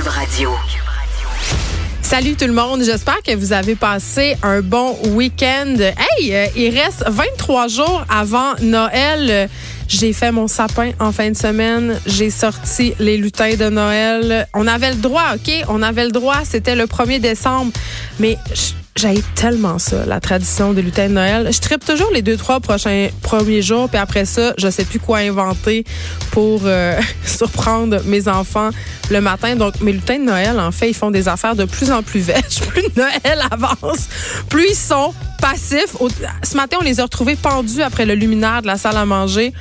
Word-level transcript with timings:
Cube 0.00 0.08
Radio. 0.08 0.50
Salut 2.00 2.34
tout 2.34 2.46
le 2.46 2.54
monde, 2.54 2.82
j'espère 2.82 3.20
que 3.22 3.34
vous 3.34 3.52
avez 3.52 3.74
passé 3.74 4.34
un 4.42 4.62
bon 4.62 4.96
week-end. 5.08 5.76
Hey, 5.78 6.34
euh, 6.34 6.46
il 6.56 6.78
reste 6.78 7.04
23 7.06 7.68
jours 7.68 8.04
avant 8.08 8.54
Noël. 8.62 9.50
J'ai 9.88 10.14
fait 10.14 10.32
mon 10.32 10.48
sapin 10.48 10.92
en 11.00 11.12
fin 11.12 11.30
de 11.30 11.36
semaine. 11.36 12.00
J'ai 12.06 12.30
sorti 12.30 12.94
les 12.98 13.18
lutins 13.18 13.56
de 13.56 13.68
Noël. 13.68 14.48
On 14.54 14.66
avait 14.66 14.90
le 14.90 15.00
droit, 15.00 15.34
OK? 15.34 15.52
On 15.68 15.82
avait 15.82 16.04
le 16.04 16.12
droit. 16.12 16.44
C'était 16.44 16.76
le 16.76 16.84
1er 16.84 17.20
décembre. 17.20 17.72
Mais 18.18 18.38
j'ai 18.96 19.22
tellement 19.34 19.78
ça, 19.78 20.04
la 20.04 20.20
tradition 20.20 20.72
des 20.72 20.82
lutins 20.82 21.08
de 21.08 21.14
Noël. 21.14 21.48
Je 21.52 21.60
tripe 21.60 21.84
toujours 21.84 22.10
les 22.12 22.22
deux, 22.22 22.36
trois 22.36 22.60
prochains 22.60 23.08
premiers 23.22 23.62
jours, 23.62 23.88
puis 23.88 23.98
après 23.98 24.24
ça, 24.24 24.52
je 24.58 24.68
sais 24.68 24.84
plus 24.84 24.98
quoi 24.98 25.18
inventer 25.18 25.84
pour 26.32 26.62
euh, 26.64 27.00
surprendre 27.24 28.02
mes 28.04 28.28
enfants 28.28 28.70
le 29.10 29.20
matin. 29.20 29.56
Donc, 29.56 29.80
mes 29.80 29.92
lutins 29.92 30.18
de 30.18 30.24
Noël, 30.24 30.58
en 30.58 30.72
fait, 30.72 30.90
ils 30.90 30.94
font 30.94 31.10
des 31.10 31.28
affaires 31.28 31.56
de 31.56 31.64
plus 31.64 31.90
en 31.90 32.02
plus 32.02 32.20
vêches. 32.20 32.60
Plus 32.70 32.84
Noël 32.96 33.40
avance, 33.50 34.08
plus 34.48 34.70
ils 34.70 34.76
sont 34.76 35.12
passifs. 35.40 35.96
Ce 36.42 36.56
matin, 36.56 36.76
on 36.80 36.84
les 36.84 37.00
a 37.00 37.04
retrouvés 37.04 37.34
pendus 37.34 37.82
après 37.82 38.06
le 38.06 38.14
luminaire 38.14 38.62
de 38.62 38.68
la 38.68 38.76
salle 38.76 38.96
à 38.96 39.04
manger 39.04 39.52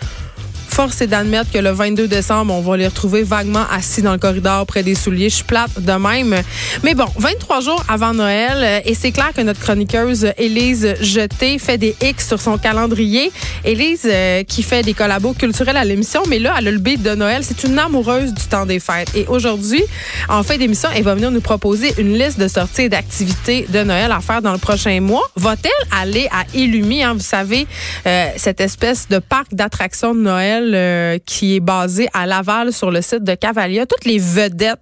force 0.79 1.01
est 1.01 1.07
d'admettre 1.07 1.51
que 1.51 1.57
le 1.57 1.71
22 1.71 2.07
décembre, 2.07 2.53
on 2.53 2.61
va 2.61 2.77
les 2.77 2.87
retrouver 2.87 3.23
vaguement 3.23 3.65
assis 3.69 4.01
dans 4.01 4.13
le 4.13 4.17
corridor 4.17 4.65
près 4.65 4.81
des 4.81 4.95
souliers. 4.95 5.27
Je 5.27 5.35
suis 5.35 5.43
plate 5.43 5.77
de 5.77 5.91
même. 5.91 6.41
Mais 6.83 6.93
bon, 6.93 7.07
23 7.17 7.59
jours 7.59 7.83
avant 7.89 8.13
Noël, 8.13 8.53
euh, 8.55 8.79
et 8.85 8.93
c'est 8.93 9.11
clair 9.11 9.33
que 9.35 9.41
notre 9.41 9.59
chroniqueuse 9.59 10.31
Élise 10.37 10.95
Jeté 11.01 11.59
fait 11.59 11.77
des 11.77 11.97
X 12.01 12.29
sur 12.29 12.39
son 12.39 12.57
calendrier. 12.57 13.29
Élise 13.65 14.03
euh, 14.05 14.43
qui 14.43 14.63
fait 14.63 14.81
des 14.81 14.93
collabos 14.93 15.33
culturels 15.33 15.75
à 15.75 15.83
l'émission, 15.83 16.23
mais 16.29 16.39
là, 16.39 16.55
elle 16.57 16.69
a 16.69 16.71
le 16.71 16.79
de 16.79 17.13
Noël. 17.13 17.41
C'est 17.43 17.65
une 17.65 17.77
amoureuse 17.77 18.33
du 18.33 18.45
temps 18.45 18.65
des 18.65 18.79
fêtes. 18.79 19.11
Et 19.15 19.25
aujourd'hui, 19.27 19.83
en 20.29 20.43
fin 20.43 20.55
d'émission, 20.55 20.87
elle 20.95 21.03
va 21.03 21.13
venir 21.13 21.29
nous 21.29 21.41
proposer 21.41 21.93
une 21.97 22.17
liste 22.17 22.39
de 22.39 22.47
sorties 22.47 22.83
et 22.83 22.89
d'activités 22.89 23.65
de 23.67 23.83
Noël 23.83 24.13
à 24.13 24.21
faire 24.21 24.41
dans 24.41 24.53
le 24.53 24.57
prochain 24.57 25.01
mois. 25.01 25.29
Va-t-elle 25.35 25.99
aller 25.99 26.29
à 26.31 26.45
Illumi, 26.57 27.03
hein, 27.03 27.15
vous 27.15 27.19
savez, 27.19 27.67
euh, 28.07 28.27
cette 28.37 28.61
espèce 28.61 29.09
de 29.09 29.19
parc 29.19 29.53
d'attractions 29.53 30.15
de 30.15 30.21
Noël 30.21 30.68
euh, 30.75 31.17
qui 31.25 31.55
est 31.55 31.59
basé 31.59 32.07
à 32.13 32.25
Laval 32.25 32.73
sur 32.73 32.91
le 32.91 33.01
site 33.01 33.23
de 33.23 33.35
Cavalia. 33.35 33.85
Toutes 33.85 34.05
les 34.05 34.19
vedettes 34.19 34.79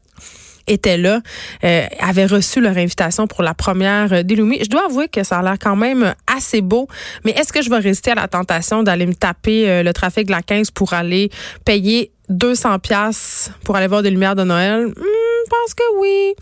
étaient 0.67 0.97
là, 0.97 1.21
euh, 1.63 1.85
avaient 1.99 2.25
reçu 2.25 2.61
leur 2.61 2.77
invitation 2.77 3.27
pour 3.27 3.41
la 3.41 3.53
première 3.53 4.23
d'Illumi. 4.23 4.59
Je 4.61 4.69
dois 4.69 4.85
avouer 4.85 5.07
que 5.07 5.23
ça 5.23 5.39
a 5.39 5.41
l'air 5.41 5.57
quand 5.59 5.75
même 5.75 6.13
assez 6.27 6.61
beau, 6.61 6.87
mais 7.23 7.31
est-ce 7.31 7.51
que 7.51 7.61
je 7.61 7.69
vais 7.69 7.77
résister 7.77 8.11
à 8.11 8.15
la 8.15 8.27
tentation 8.27 8.83
d'aller 8.83 9.05
me 9.05 9.15
taper 9.15 9.69
euh, 9.69 9.83
le 9.83 9.93
trafic 9.93 10.27
de 10.27 10.31
la 10.31 10.41
15 10.41 10.71
pour 10.71 10.93
aller 10.93 11.29
payer 11.65 12.11
200 12.29 12.79
pièces 12.79 13.51
pour 13.63 13.75
aller 13.75 13.87
voir 13.87 14.03
des 14.03 14.11
lumières 14.11 14.35
de 14.35 14.43
Noël? 14.43 14.87
Hmm, 14.87 14.93
je 14.95 15.49
pense 15.49 15.73
que 15.73 15.83
oui. 15.99 16.33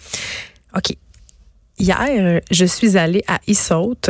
OK. 0.75 0.97
Hier, 1.77 2.41
je 2.49 2.65
suis 2.65 2.97
allée 2.97 3.23
à 3.27 3.39
Issaute. 3.47 4.09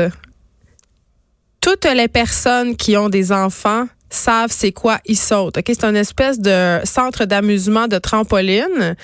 Toutes 1.60 1.86
les 1.86 2.08
personnes 2.08 2.76
qui 2.78 2.96
ont 2.96 3.10
des 3.10 3.32
enfants 3.32 3.88
savent 4.10 4.52
c'est 4.52 4.72
quoi 4.72 5.00
ils 5.06 5.18
sautent. 5.18 5.58
Ok, 5.58 5.66
c'est 5.68 5.84
une 5.84 5.96
espèce 5.96 6.40
de 6.40 6.80
centre 6.84 7.26
d'amusement 7.26 7.88
de 7.88 7.98
trampoline 7.98 8.96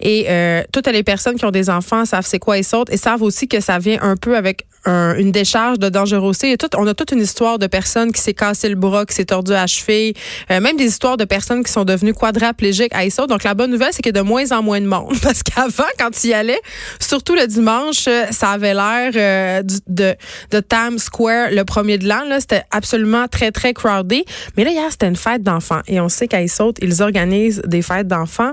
et 0.00 0.26
euh, 0.28 0.62
toutes 0.72 0.86
les 0.88 1.02
personnes 1.02 1.36
qui 1.36 1.44
ont 1.44 1.50
des 1.50 1.70
enfants 1.70 2.04
savent 2.04 2.26
c'est 2.26 2.38
quoi 2.38 2.58
ils 2.58 2.64
sautent 2.64 2.90
et 2.90 2.96
savent 2.96 3.22
aussi 3.22 3.48
que 3.48 3.60
ça 3.60 3.78
vient 3.78 3.98
un 4.02 4.16
peu 4.16 4.36
avec 4.36 4.66
une 4.86 5.32
décharge 5.32 5.78
de 5.78 5.88
dangerosité. 5.88 6.52
Et 6.52 6.56
tout, 6.56 6.68
on 6.76 6.86
a 6.86 6.94
toute 6.94 7.12
une 7.12 7.20
histoire 7.20 7.58
de 7.58 7.66
personnes 7.66 8.12
qui 8.12 8.20
s'est 8.20 8.34
cassé 8.34 8.68
le 8.68 8.74
bras, 8.74 9.04
qui 9.04 9.14
s'est 9.14 9.24
tordu 9.24 9.52
à 9.52 9.66
cheville, 9.66 10.14
euh, 10.50 10.60
même 10.60 10.76
des 10.76 10.84
histoires 10.84 11.16
de 11.16 11.24
personnes 11.24 11.64
qui 11.64 11.72
sont 11.72 11.84
devenues 11.84 12.14
quadraplégiques 12.14 12.94
à 12.94 13.04
ISO. 13.04 13.26
Donc 13.26 13.44
la 13.44 13.54
bonne 13.54 13.70
nouvelle, 13.70 13.90
c'est 13.92 14.02
qu'il 14.02 14.14
y 14.14 14.18
a 14.18 14.22
de 14.22 14.26
moins 14.26 14.52
en 14.52 14.62
moins 14.62 14.80
de 14.80 14.86
monde 14.86 15.14
parce 15.22 15.42
qu'avant, 15.42 15.84
quand 15.98 16.10
tu 16.10 16.28
y 16.28 16.34
allais, 16.34 16.60
surtout 17.00 17.34
le 17.34 17.46
dimanche, 17.46 18.08
ça 18.30 18.50
avait 18.50 18.74
l'air 18.74 19.12
euh, 19.14 19.62
de, 19.86 20.14
de 20.50 20.60
Times 20.60 20.98
Square 20.98 21.50
le 21.50 21.64
premier 21.64 21.98
de 21.98 22.08
l'an. 22.08 22.24
C'était 22.38 22.64
absolument 22.70 23.26
très, 23.28 23.50
très 23.50 23.72
crowded. 23.72 24.24
Mais 24.56 24.64
là, 24.64 24.70
hier, 24.70 24.90
c'était 24.90 25.08
une 25.08 25.16
fête 25.16 25.42
d'enfants. 25.42 25.80
Et 25.86 26.00
on 26.00 26.08
sait 26.08 26.28
qu'à 26.28 26.42
Issaute, 26.42 26.78
ils 26.82 27.02
organisent 27.02 27.62
des 27.66 27.82
fêtes 27.82 28.08
d'enfants. 28.08 28.52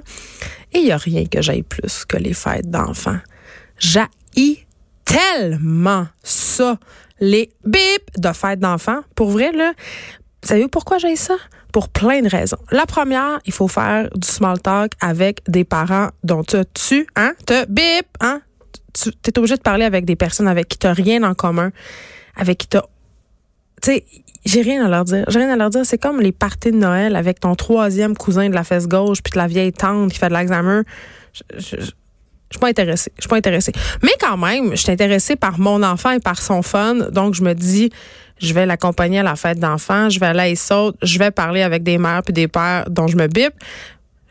Et 0.73 0.79
il 0.79 0.85
n'y 0.85 0.91
a 0.91 0.97
rien 0.97 1.25
que 1.25 1.41
j'aille 1.41 1.63
plus 1.63 2.05
que 2.05 2.17
les 2.17 2.33
fêtes 2.33 2.69
d'enfants. 2.69 3.19
J'haïs 3.77 4.65
tellement 5.05 6.07
ça, 6.23 6.77
les 7.19 7.51
bips 7.65 8.17
de 8.17 8.31
fêtes 8.33 8.59
d'enfants. 8.59 9.01
Pour 9.15 9.29
vrai, 9.29 9.51
là, 9.51 9.73
savez-vous 10.43 10.69
pourquoi 10.69 10.97
j'ai 10.97 11.15
ça? 11.15 11.35
Pour 11.71 11.89
plein 11.89 12.21
de 12.21 12.29
raisons. 12.29 12.57
La 12.71 12.85
première, 12.85 13.39
il 13.45 13.53
faut 13.53 13.67
faire 13.67 14.09
du 14.15 14.27
small 14.27 14.61
talk 14.61 14.93
avec 15.01 15.41
des 15.47 15.63
parents 15.63 16.09
dont 16.23 16.43
tu 16.43 16.57
tu, 16.73 17.07
hein, 17.15 17.33
te 17.45 17.65
bip, 17.65 18.07
hein? 18.19 18.41
Tu 18.93 19.09
es 19.09 19.39
obligé 19.39 19.55
de 19.55 19.61
parler 19.61 19.85
avec 19.85 20.05
des 20.05 20.15
personnes 20.15 20.47
avec 20.47 20.67
qui 20.67 20.77
tu 20.77 20.85
n'as 20.85 20.93
rien 20.93 21.23
en 21.23 21.33
commun, 21.33 21.71
avec 22.35 22.59
qui 22.59 22.67
tu 22.67 22.77
tu 23.81 23.91
sais, 23.91 24.05
j'ai 24.45 24.61
rien 24.61 24.85
à 24.85 24.87
leur 24.87 25.03
dire. 25.03 25.25
J'ai 25.27 25.39
rien 25.39 25.49
à 25.49 25.57
leur 25.57 25.69
dire. 25.69 25.85
C'est 25.85 25.97
comme 25.97 26.21
les 26.21 26.31
parties 26.31 26.71
de 26.71 26.77
Noël 26.77 27.17
avec 27.17 27.41
ton 27.41 27.53
troisième 27.55 28.15
cousin 28.15 28.49
de 28.49 28.53
la 28.53 28.63
fesse 28.63 28.87
gauche 28.87 29.21
puis 29.21 29.31
de 29.31 29.37
la 29.37 29.47
vieille 29.47 29.73
tante 29.73 30.11
qui 30.11 30.17
fait 30.17 30.29
de 30.29 30.33
l'examen. 30.33 30.83
Je, 31.33 31.43
je, 31.59 31.91
je, 32.53 32.57
suis 32.57 32.59
pas 32.59 32.67
intéressée. 32.67 33.11
Je 33.17 33.23
suis 33.23 33.29
pas 33.29 33.37
intéressée. 33.37 33.71
Mais 34.03 34.11
quand 34.19 34.37
même, 34.37 34.71
je 34.71 34.77
suis 34.77 34.91
intéressée 34.91 35.35
par 35.35 35.59
mon 35.59 35.81
enfant 35.81 36.11
et 36.11 36.19
par 36.19 36.41
son 36.41 36.61
fun. 36.61 36.95
Donc, 37.11 37.33
je 37.33 37.43
me 37.43 37.53
dis, 37.53 37.89
je 38.39 38.53
vais 38.53 38.65
l'accompagner 38.65 39.19
à 39.19 39.23
la 39.23 39.35
fête 39.35 39.59
d'enfants. 39.59 40.09
Je 40.09 40.19
vais 40.19 40.27
aller 40.27 40.55
à 40.55 40.91
Je 41.01 41.19
vais 41.19 41.31
parler 41.31 41.63
avec 41.63 41.83
des 41.83 41.97
mères 41.97 42.21
puis 42.23 42.33
des 42.33 42.47
pères 42.47 42.85
dont 42.89 43.07
je 43.07 43.17
me 43.17 43.27
bip 43.27 43.53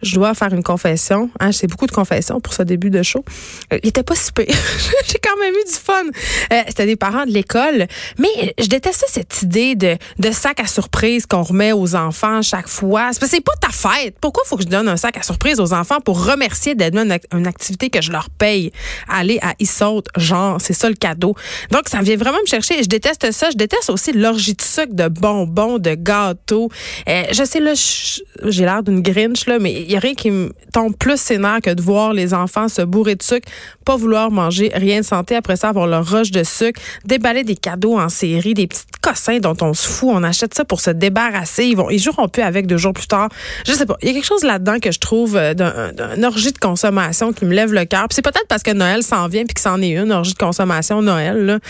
je 0.02 0.14
dois 0.14 0.34
faire 0.34 0.52
une 0.52 0.62
confession. 0.62 1.30
Hein, 1.40 1.52
c'est 1.52 1.66
beaucoup 1.66 1.86
de 1.86 1.92
confessions 1.92 2.40
pour 2.40 2.52
ce 2.52 2.62
début 2.62 2.90
de 2.90 3.02
show. 3.02 3.24
Euh, 3.72 3.78
il 3.82 3.88
était 3.88 4.02
pas 4.02 4.14
si 4.14 4.30
J'ai 4.36 5.18
quand 5.22 5.38
même 5.38 5.54
eu 5.54 5.64
du 5.64 5.78
fun. 5.78 6.04
Euh, 6.52 6.62
C'était 6.68 6.86
des 6.86 6.96
parents 6.96 7.24
de 7.24 7.30
l'école. 7.30 7.86
Mais 8.18 8.54
je 8.58 8.66
détestais 8.66 9.06
cette 9.08 9.42
idée 9.42 9.74
de, 9.74 9.96
sac 10.32 10.60
à 10.60 10.66
surprise 10.66 11.26
qu'on 11.26 11.42
remet 11.42 11.72
aux 11.72 11.94
enfants 11.94 12.42
chaque 12.42 12.68
fois. 12.68 13.10
C'est 13.12 13.40
pas 13.40 13.52
ta 13.60 13.70
fête. 13.70 14.16
Pourquoi 14.20 14.42
faut 14.46 14.56
que 14.56 14.62
je 14.62 14.68
donne 14.68 14.88
un 14.88 14.96
sac 14.96 15.16
à 15.16 15.22
surprise 15.22 15.60
aux 15.60 15.72
enfants 15.72 16.00
pour 16.00 16.24
remercier 16.24 16.74
d'être 16.74 16.96
une, 16.96 17.16
une, 17.32 17.46
activité 17.46 17.90
que 17.90 18.00
je 18.00 18.10
leur 18.12 18.30
paye? 18.30 18.72
Aller 19.08 19.38
à 19.42 19.54
Issaute, 19.58 20.08
genre, 20.16 20.60
c'est 20.60 20.72
ça 20.72 20.88
le 20.88 20.94
cadeau. 20.94 21.34
Donc, 21.70 21.88
ça 21.88 22.00
vient 22.00 22.16
vraiment 22.16 22.40
me 22.42 22.46
chercher. 22.46 22.82
Je 22.82 22.88
déteste 22.88 23.30
ça. 23.32 23.50
Je 23.50 23.56
déteste 23.56 23.90
aussi 23.90 24.12
l'orgie 24.12 24.54
de 24.54 24.62
sucre, 24.62 24.94
de 24.94 25.08
bonbons, 25.08 25.78
de 25.78 25.94
gâteaux. 25.94 26.70
Euh, 27.08 27.24
je 27.32 27.44
sais, 27.44 27.60
là, 27.60 27.72
j'ai 27.74 28.64
l'air 28.64 28.82
d'une 28.82 29.00
grinch, 29.00 29.46
là, 29.46 29.58
mais 29.58 29.86
y 29.92 29.96
a 29.96 30.00
rien 30.00 30.14
qui 30.14 30.30
me 30.30 30.52
tombe 30.72 30.96
plus 30.96 31.20
sénère 31.20 31.60
que 31.62 31.70
de 31.70 31.82
voir 31.82 32.12
les 32.12 32.34
enfants 32.34 32.68
se 32.68 32.82
bourrer 32.82 33.14
de 33.14 33.22
sucre, 33.22 33.48
pas 33.84 33.96
vouloir 33.96 34.30
manger 34.30 34.70
rien 34.74 35.00
de 35.00 35.04
santé 35.04 35.36
après 35.36 35.56
ça, 35.56 35.68
avoir 35.68 35.86
leur 35.86 36.08
roche 36.08 36.30
de 36.30 36.44
sucre, 36.44 36.80
déballer 37.04 37.44
des 37.44 37.56
cadeaux 37.56 37.98
en 37.98 38.08
série, 38.08 38.54
des 38.54 38.66
petits 38.66 38.84
cossins 39.00 39.38
dont 39.38 39.56
on 39.60 39.74
se 39.74 39.88
fout, 39.88 40.10
on 40.12 40.22
achète 40.22 40.54
ça 40.54 40.64
pour 40.64 40.80
se 40.80 40.90
débarrasser, 40.90 41.64
ils 41.64 41.76
vont, 41.76 41.90
ils 41.90 41.98
joueront 41.98 42.28
plus 42.28 42.42
avec 42.42 42.66
deux 42.66 42.76
jours 42.76 42.92
plus 42.92 43.06
tard. 43.06 43.28
Je 43.66 43.72
sais 43.72 43.86
pas, 43.86 43.96
il 44.02 44.08
y 44.08 44.10
a 44.10 44.14
quelque 44.14 44.24
chose 44.24 44.44
là-dedans 44.44 44.78
que 44.78 44.92
je 44.92 44.98
trouve 44.98 45.36
euh, 45.36 45.54
d'un 45.54 46.22
orgie 46.22 46.52
de 46.52 46.58
consommation 46.58 47.32
qui 47.32 47.44
me 47.44 47.54
lève 47.54 47.72
le 47.72 47.84
cœur. 47.84 48.06
c'est 48.10 48.22
peut-être 48.22 48.46
parce 48.48 48.62
que 48.62 48.72
Noël 48.72 49.02
s'en 49.02 49.28
vient 49.28 49.44
puis 49.44 49.54
que 49.54 49.60
c'en 49.60 49.80
est 49.82 49.90
une 49.90 50.12
orgie 50.12 50.34
de 50.34 50.38
consommation 50.38 51.02
Noël, 51.02 51.60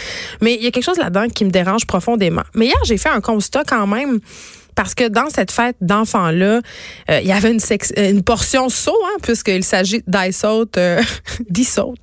mais 0.41 0.55
il 0.55 0.63
y 0.63 0.67
a 0.67 0.71
quelque 0.71 0.85
chose 0.85 0.99
là-dedans 0.99 1.29
qui 1.29 1.45
me 1.45 1.51
dérange 1.51 1.87
profondément. 1.87 2.43
Mais 2.55 2.67
hier, 2.67 2.79
j'ai 2.85 2.99
fait 2.99 3.09
un 3.09 3.21
constat 3.21 3.63
quand 3.67 3.87
même 3.87 4.21
parce 4.75 4.95
que 4.95 5.09
dans 5.09 5.29
cette 5.29 5.51
fête 5.51 5.77
d'enfants-là, 5.81 6.61
euh, 7.11 7.21
il 7.21 7.27
y 7.27 7.33
avait 7.33 7.53
une, 7.53 7.61
euh, 7.99 8.23
portion 8.23 8.69
saut, 8.69 8.99
hein, 9.05 9.19
puisqu'il 9.23 9.65
s'agit 9.65 10.03
d'iSaut, 10.07 10.67
euh, 10.77 11.03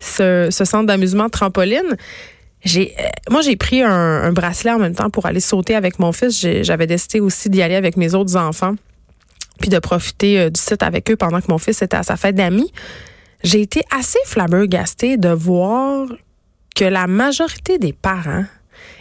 ce, 0.00 0.48
ce 0.50 0.64
centre 0.64 0.86
d'amusement 0.86 1.28
trampoline. 1.28 1.96
Euh, 2.76 2.84
moi, 3.30 3.42
j'ai 3.42 3.56
pris 3.56 3.82
un, 3.82 3.90
un, 3.90 4.32
bracelet 4.32 4.72
en 4.72 4.78
même 4.78 4.94
temps 4.94 5.10
pour 5.10 5.26
aller 5.26 5.40
sauter 5.40 5.74
avec 5.74 5.98
mon 5.98 6.12
fils. 6.12 6.46
J'avais 6.62 6.86
décidé 6.86 7.20
aussi 7.20 7.50
d'y 7.50 7.62
aller 7.62 7.76
avec 7.76 7.96
mes 7.96 8.14
autres 8.14 8.36
enfants, 8.36 8.74
puis 9.60 9.68
de 9.68 9.78
profiter 9.78 10.50
du 10.50 10.60
site 10.60 10.82
avec 10.82 11.10
eux 11.10 11.16
pendant 11.16 11.40
que 11.40 11.46
mon 11.48 11.58
fils 11.58 11.82
était 11.82 11.96
à 11.96 12.02
sa 12.02 12.16
fête 12.16 12.34
d'amis. 12.34 12.72
J'ai 13.44 13.60
été 13.60 13.82
assez 13.96 14.18
flabbergastée 14.24 15.18
de 15.18 15.28
voir 15.28 16.08
que 16.74 16.84
la 16.84 17.06
majorité 17.06 17.78
des 17.78 17.92
parents 17.92 18.44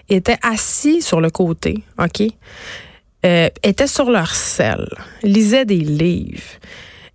étaient 0.10 0.38
assis 0.44 1.02
sur 1.02 1.22
le 1.22 1.30
côté, 1.30 1.84
OK? 2.00 2.24
Euh, 3.26 3.50
étaient 3.64 3.88
sur 3.88 4.12
leur 4.12 4.36
selle, 4.36 4.88
lisaient 5.24 5.66
des 5.66 5.80
livres, 5.80 6.44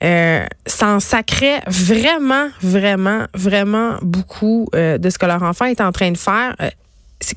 euh, 0.03 0.45
s'en 0.67 0.99
sacraient 0.99 1.63
vraiment, 1.67 2.49
vraiment, 2.63 3.27
vraiment 3.35 3.97
beaucoup 4.03 4.69
euh, 4.75 4.99
de 4.99 5.09
ce 5.09 5.19
que 5.19 5.27
leur 5.27 5.43
enfant 5.43 5.67
est 5.67 5.81
en 5.81 5.93
train 5.93 6.11
de 6.11 6.19
faire. 6.19 6.57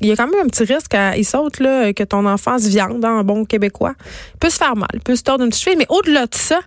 Il 0.00 0.08
y 0.08 0.12
a 0.12 0.16
quand 0.16 0.26
même 0.26 0.46
un 0.46 0.48
petit 0.48 0.64
risque 0.64 0.96
il 1.16 1.24
saute 1.24 1.60
là, 1.60 1.92
que 1.92 2.02
ton 2.02 2.26
enfant 2.26 2.58
se 2.58 2.68
viande 2.68 3.04
en 3.04 3.22
bon 3.22 3.44
québécois. 3.44 3.94
Il 4.34 4.38
peut 4.38 4.50
se 4.50 4.56
faire 4.56 4.74
mal, 4.74 4.88
il 4.94 5.00
peut 5.00 5.14
se 5.14 5.22
tordre 5.22 5.44
une 5.44 5.50
petite 5.50 5.62
cheville, 5.62 5.78
mais 5.78 5.86
au-delà 5.90 6.26
de 6.26 6.34
ça, 6.34 6.60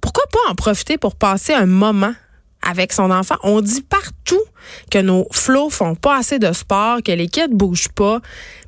pourquoi 0.00 0.24
pas 0.30 0.50
en 0.50 0.54
profiter 0.54 0.98
pour 0.98 1.16
passer 1.16 1.54
un 1.54 1.66
moment 1.66 2.12
avec 2.60 2.92
son 2.92 3.10
enfant? 3.10 3.36
On 3.42 3.62
dit 3.62 3.82
partout 3.82 4.42
que 4.90 4.98
nos 4.98 5.26
flots 5.32 5.70
font 5.70 5.94
pas 5.94 6.18
assez 6.18 6.38
de 6.38 6.52
sport, 6.52 6.98
que 7.02 7.12
les 7.12 7.28
kids 7.28 7.48
bougent 7.50 7.88
pas. 7.88 8.20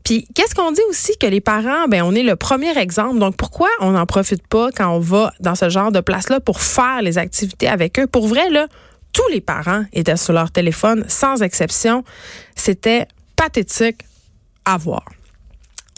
Puis 0.04 0.28
qu'est-ce 0.34 0.54
qu'on 0.54 0.70
dit 0.70 0.82
aussi 0.90 1.16
que 1.18 1.26
les 1.26 1.40
parents, 1.40 1.88
ben 1.88 2.02
on 2.02 2.14
est 2.14 2.22
le 2.22 2.36
premier 2.36 2.76
exemple. 2.78 3.18
Donc 3.18 3.36
pourquoi 3.36 3.68
on 3.80 3.92
n'en 3.92 4.04
profite 4.04 4.46
pas 4.46 4.70
quand 4.70 4.90
on 4.90 5.00
va 5.00 5.32
dans 5.40 5.54
ce 5.54 5.70
genre 5.70 5.90
de 5.90 6.00
place-là 6.00 6.40
pour 6.40 6.60
faire 6.60 7.00
les 7.02 7.16
activités 7.16 7.68
avec 7.68 7.98
eux? 7.98 8.06
Pour 8.06 8.28
vrai, 8.28 8.50
là, 8.50 8.68
tous 9.14 9.26
les 9.32 9.40
parents 9.40 9.84
étaient 9.94 10.16
sur 10.16 10.34
leur 10.34 10.50
téléphone, 10.50 11.04
sans 11.08 11.42
exception. 11.42 12.04
C'était 12.54 13.06
pathétique 13.34 14.02
à 14.66 14.76
voir. 14.76 15.04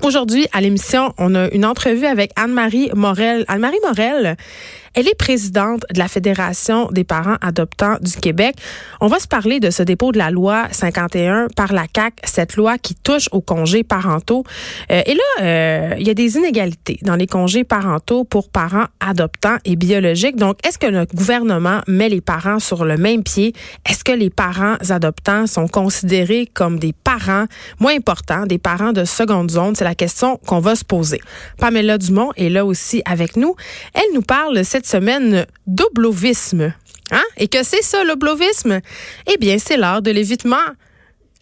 Aujourd'hui, 0.03 0.47
à 0.53 0.61
l'émission, 0.61 1.15
on 1.19 1.35
a 1.35 1.49
une 1.49 1.65
entrevue 1.65 2.07
avec 2.07 2.31
Anne-Marie 2.37 2.91
Morel. 2.95 3.45
Anne-Marie 3.49 3.81
Morel, 3.83 4.37
elle 4.97 5.09
est 5.09 5.15
présidente 5.15 5.85
de 5.93 5.99
la 5.99 6.09
Fédération 6.09 6.89
des 6.91 7.05
parents 7.05 7.37
adoptants 7.43 7.99
du 8.01 8.13
Québec. 8.13 8.57
On 9.03 9.09
va 9.09 9.19
se 9.19 9.29
parler 9.29 9.61
de 9.61 9.69
ce 9.69 9.83
dépôt 9.83 10.11
de 10.11 10.17
la 10.17 10.31
loi 10.31 10.69
51 10.71 11.49
par 11.55 11.75
la 11.75 11.87
CAC, 11.87 12.15
cette 12.25 12.57
loi 12.57 12.79
qui 12.79 12.95
touche 12.95 13.29
aux 13.31 13.43
congés 13.43 13.85
parentaux. 13.85 14.45
Euh, 14.91 15.03
et 15.05 15.15
là, 15.15 15.43
euh, 15.43 15.95
il 15.99 16.07
y 16.07 16.11
a 16.11 16.15
des 16.15 16.37
inégalités 16.37 16.99
dans 17.03 17.15
les 17.15 17.27
congés 17.27 17.63
parentaux 17.63 18.25
pour 18.25 18.49
parents 18.49 18.87
adoptants 19.01 19.59
et 19.67 19.77
biologiques. 19.77 20.37
Donc, 20.37 20.57
est-ce 20.67 20.79
que 20.79 20.87
le 20.87 21.05
gouvernement 21.05 21.83
met 21.87 22.09
les 22.09 22.23
parents 22.23 22.59
sur 22.59 22.87
le 22.87 22.97
même 22.97 23.23
pied? 23.23 23.53
Est-ce 23.87 24.03
que 24.03 24.13
les 24.13 24.31
parents 24.31 24.77
adoptants 24.89 25.47
sont 25.47 25.69
considérés 25.69 26.49
comme 26.55 26.79
des 26.79 26.95
parents 26.95 27.45
moins 27.81 27.95
importants, 27.95 28.47
des 28.47 28.59
parents 28.59 28.95
de 28.95 29.05
seconde 29.05 29.51
zone? 29.51 29.75
C'est 29.75 29.85
la 29.85 29.95
question 29.95 30.39
qu'on 30.47 30.61
va 30.61 30.75
se 30.75 30.87
poser. 30.87 31.21
Pamela 31.59 31.99
Dumont 31.99 32.33
est 32.39 32.49
là 32.49 32.65
aussi 32.65 33.03
avec 33.05 33.37
nous. 33.37 33.55
Elle 33.93 34.15
nous 34.15 34.23
parle 34.23 34.65
cette 34.65 34.86
semaine 34.87 35.47
d'oblovisme. 35.67 36.73
Hein? 37.11 37.25
Et 37.37 37.49
que 37.49 37.63
c'est 37.63 37.83
ça, 37.83 38.05
l'oblovisme? 38.05 38.81
Eh 39.27 39.37
bien, 39.39 39.59
c'est 39.59 39.77
l'art 39.77 40.03
de 40.03 40.11
l'évitement. 40.11 40.57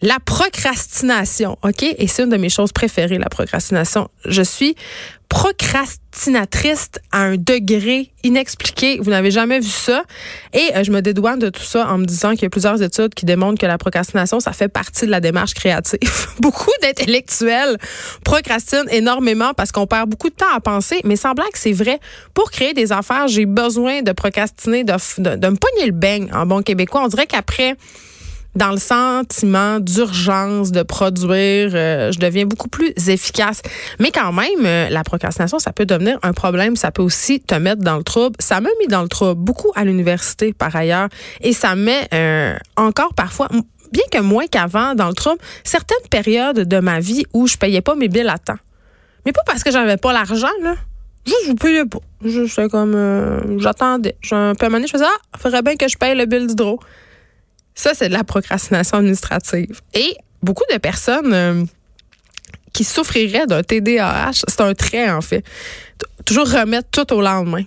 La 0.03 0.19
procrastination, 0.21 1.57
OK? 1.63 1.83
Et 1.83 2.07
c'est 2.09 2.25
une 2.25 2.31
de 2.31 2.37
mes 2.37 2.49
choses 2.49 2.73
préférées, 2.73 3.19
la 3.19 3.29
procrastination. 3.29 4.09
Je 4.27 4.43
suis 4.43 4.75
procrastinatrice 5.29 6.91
à 7.11 7.23
un 7.23 7.37
degré 7.37 8.13
inexpliqué. 8.23 8.99
Vous 9.01 9.11
n'avez 9.11 9.31
jamais 9.31 9.59
vu 9.59 9.69
ça. 9.69 10.05
Et 10.53 10.71
euh, 10.77 10.85
je 10.85 10.93
me 10.93 11.01
dédouane 11.01 11.39
de 11.39 11.49
tout 11.49 11.63
ça 11.63 11.89
en 11.89 11.99
me 11.99 12.05
disant 12.05 12.33
qu'il 12.33 12.43
y 12.43 12.47
a 12.47 12.51
plusieurs 12.51 12.83
études 12.83 13.15
qui 13.15 13.25
démontrent 13.25 13.59
que 13.59 13.67
la 13.67 13.79
procrastination, 13.79 14.41
ça 14.41 14.53
fait 14.53 14.69
partie 14.69 15.07
de 15.07 15.11
la 15.11 15.21
démarche 15.21 15.55
créative. 15.55 16.29
beaucoup 16.41 16.71
d'intellectuels 16.83 17.79
procrastinent 18.25 18.89
énormément 18.91 19.55
parce 19.55 19.73
qu'on 19.73 19.87
perd 19.87 20.09
beaucoup 20.09 20.29
de 20.29 20.35
temps 20.35 20.55
à 20.55 20.61
penser, 20.61 21.01
mais 21.05 21.17
sans 21.17 21.33
blague, 21.35 21.49
c'est 21.55 21.73
vrai. 21.73 21.99
Pour 22.33 22.51
créer 22.51 22.75
des 22.75 22.93
affaires, 22.93 23.27
j'ai 23.27 23.47
besoin 23.47 24.03
de 24.03 24.13
procrastiner, 24.13 24.85
de, 24.85 24.93
de, 25.19 25.37
de 25.37 25.49
me 25.49 25.57
pogner 25.57 25.87
le 25.87 25.93
beigne 25.93 26.31
en 26.33 26.47
bon 26.47 26.63
québécois. 26.63 27.03
On 27.05 27.09
dirait 27.09 27.27
qu'après 27.27 27.77
dans 28.55 28.71
le 28.71 28.79
sentiment 28.79 29.81
d'urgence 29.81 30.71
de 30.71 30.83
produire, 30.83 31.71
euh, 31.75 32.13
je 32.13 32.19
deviens 32.19 32.47
beaucoup 32.47 32.69
plus 32.69 32.93
efficace. 33.09 33.63
Mais 33.99 34.11
quand 34.11 34.33
même, 34.33 34.65
euh, 34.65 34.89
la 34.91 35.03
procrastination, 35.03 35.59
ça 35.59 35.73
peut 35.73 35.87
devenir 35.87 36.19
un 36.23 36.33
problème. 36.33 36.77
Ça 36.77 36.93
peut 36.93 37.03
aussi 37.03 37.41
te 37.41 37.55
mettre 37.55 37.83
dans 37.83 37.97
le 37.97 38.05
trouble. 38.05 38.37
Ça 38.39 38.61
m'a 38.61 38.69
mis 38.81 38.87
dans 38.87 39.03
le 39.03 39.09
trouble 39.09 39.41
beaucoup 39.41 39.73
à 39.75 39.85
l'université, 39.85 40.53
par 40.53 40.75
ailleurs. 40.75 41.09
Et 41.41 41.53
ça 41.53 41.75
met 41.75 42.09
euh, 42.15 42.57
encore 42.77 43.15
parfois, 43.15 43.49
bien 43.93 44.05
que 44.13 44.21
moins 44.21 44.47
qu'avant, 44.47 44.95
dans 44.95 45.09
le 45.09 45.15
trouble, 45.15 45.41
certaines 45.65 46.09
périodes 46.09 46.61
de 46.61 46.79
ma 46.79 47.01
vie 47.01 47.25
où 47.33 47.47
je 47.47 47.57
payais 47.57 47.81
pas 47.81 47.97
mes 47.97 48.09
billes 48.09 48.29
à 48.29 48.39
temps. 48.39 48.59
Mais 49.27 49.33
pas 49.33 49.43
parce 49.47 49.65
que 49.65 49.73
j'avais 49.73 49.97
pas 49.97 50.13
l'argent, 50.13 50.47
là. 50.63 50.75
Juste, 51.27 51.47
je 51.49 51.53
payais 51.55 51.87
pas. 51.87 52.01
Juste, 52.23 52.69
comme, 52.69 53.59
j'attendais. 53.59 54.15
Un 54.31 54.55
peu 54.55 54.67
à 54.67 54.81
je 54.81 54.87
faisais, 54.87 55.05
ah, 55.05 55.39
faudrait 55.39 55.63
bien 55.63 55.75
que 55.77 55.89
je 55.89 55.97
paye 55.97 56.15
le 56.15 56.27
bill 56.27 56.47
d'hydro. 56.47 56.79
Ça, 57.75 57.93
c'est 57.95 58.09
de 58.09 58.15
la 58.15 58.25
procrastination 58.25 58.99
administrative. 58.99 59.81
Et 59.95 60.17
beaucoup 60.43 60.65
de 60.73 60.79
personnes 60.79 61.33
euh, 61.33 61.65
qui 62.73 62.85
souffriraient 62.85 63.47
d'un 63.47 63.63
TDAH, 63.63 64.45
c'est 64.49 64.61
un 64.61 64.75
trait, 64.75 65.11
en 65.11 65.21
fait. 65.21 65.45
Toujours 66.25 66.49
remettre 66.49 66.89
tout 66.91 67.13
au 67.13 67.21
lendemain 67.21 67.65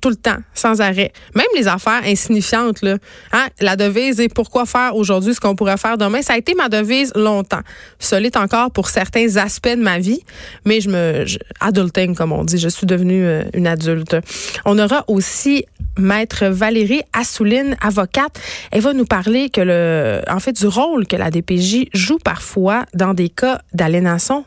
tout 0.00 0.10
le 0.10 0.16
temps, 0.16 0.38
sans 0.54 0.80
arrêt. 0.80 1.12
Même 1.34 1.46
les 1.56 1.68
affaires 1.68 2.02
insignifiantes, 2.04 2.82
là. 2.82 2.96
Hein? 3.32 3.46
La 3.60 3.76
devise 3.76 4.20
est 4.20 4.32
pourquoi 4.32 4.66
faire 4.66 4.94
aujourd'hui 4.96 5.34
ce 5.34 5.40
qu'on 5.40 5.56
pourrait 5.56 5.76
faire 5.76 5.98
demain? 5.98 6.22
Ça 6.22 6.34
a 6.34 6.38
été 6.38 6.54
ma 6.54 6.68
devise 6.68 7.12
longtemps. 7.14 7.60
Ça 7.98 8.20
l'est 8.20 8.36
encore 8.36 8.70
pour 8.70 8.88
certains 8.88 9.36
aspects 9.36 9.68
de 9.68 9.82
ma 9.82 9.98
vie, 9.98 10.20
mais 10.64 10.80
je 10.80 10.88
me, 10.88 11.24
adulting, 11.60 12.14
comme 12.14 12.32
on 12.32 12.44
dit. 12.44 12.58
Je 12.58 12.68
suis 12.68 12.86
devenue 12.86 13.24
euh, 13.24 13.42
une 13.54 13.66
adulte. 13.66 14.16
On 14.64 14.78
aura 14.78 15.04
aussi 15.08 15.64
Maître 15.96 16.46
Valérie 16.46 17.02
Assouline, 17.12 17.76
avocate. 17.80 18.38
Elle 18.70 18.82
va 18.82 18.92
nous 18.92 19.04
parler 19.04 19.50
que 19.50 19.60
le, 19.60 20.22
en 20.28 20.40
fait, 20.40 20.52
du 20.52 20.66
rôle 20.66 21.06
que 21.06 21.16
la 21.16 21.30
DPJ 21.30 21.88
joue 21.92 22.18
parfois 22.18 22.84
dans 22.94 23.14
des 23.14 23.28
cas 23.28 23.60
d'aliénation 23.72 24.44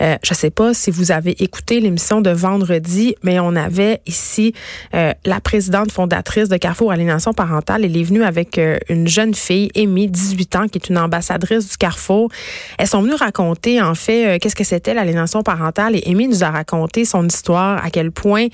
Euh, 0.00 0.16
je 0.22 0.34
sais 0.34 0.50
pas 0.50 0.74
si 0.74 0.90
vous 0.90 1.12
avez 1.12 1.42
écouté 1.42 1.80
l'émission 1.80 2.20
de 2.20 2.30
vendredi, 2.30 3.14
mais 3.22 3.38
on 3.38 3.54
avait 3.54 4.00
ici 4.06 4.54
euh, 4.94 5.12
la 5.24 5.40
présidente 5.40 5.92
fondatrice 5.92 6.48
de 6.48 6.56
Carrefour 6.56 6.92
Aliénation 6.92 7.32
parentale. 7.32 7.84
Elle 7.84 7.96
est 7.96 8.02
venue 8.02 8.24
avec 8.24 8.58
euh, 8.58 8.78
une 8.88 9.06
jeune 9.06 9.34
fille, 9.34 9.70
Amy, 9.76 10.08
18 10.08 10.56
ans, 10.56 10.68
qui 10.68 10.78
est 10.78 10.88
une 10.88 10.98
ambassadrice 10.98 11.68
du 11.68 11.76
Carrefour. 11.76 12.30
Elles 12.78 12.88
sont 12.88 13.02
venues 13.02 13.14
raconter, 13.14 13.80
en 13.80 13.94
fait, 13.94 14.26
euh, 14.26 14.38
qu'est-ce 14.40 14.56
que 14.56 14.64
c'était 14.64 14.94
l'aliénation 14.94 15.42
parentale. 15.42 15.96
Et 15.96 16.02
Amy 16.06 16.28
nous 16.28 16.42
a 16.42 16.50
raconté 16.50 17.04
son 17.04 17.26
histoire, 17.26 17.84
à 17.84 17.90
quel 17.90 18.10
point 18.10 18.48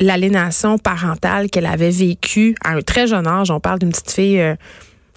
l'aliénation 0.00 0.76
parentale 0.76 1.48
qu'elle 1.48 1.66
avait 1.66 1.90
vécue 1.90 2.56
à 2.64 2.72
un 2.72 2.82
très 2.82 3.06
jeune 3.06 3.28
âge, 3.28 3.50
on 3.52 3.60
parle 3.60 3.78
d'une 3.78 3.90
petite 3.90 4.10
fille 4.10 4.56